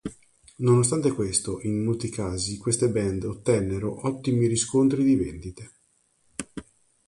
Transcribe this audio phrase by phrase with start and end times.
[0.67, 5.71] Nonostante questo, in molti casi queste band ottennero ottimi riscontri di vendite.